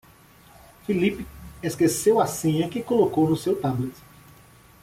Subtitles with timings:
[0.83, 1.27] Felipe
[1.61, 3.93] esqueceu a senha que colocou no seu tablet.